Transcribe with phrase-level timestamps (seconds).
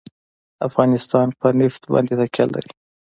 [0.67, 2.71] افغانستان په نفت باندې تکیه لري.